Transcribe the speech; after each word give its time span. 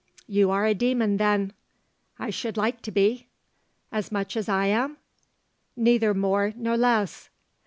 'You 0.25 0.49
are 0.49 0.65
a 0.65 0.73
demon 0.73 1.17
then!' 1.17 1.53
'I 2.17 2.31
should 2.31 2.57
like 2.57 2.81
to 2.81 2.91
be.' 2.91 3.27
'As 3.91 4.11
much 4.11 4.35
as 4.35 4.49
I 4.49 4.65
am?' 4.65 4.97
'Neither 5.75 6.15
more 6.15 6.53
nor 6.57 6.75
less.' 6.75 7.29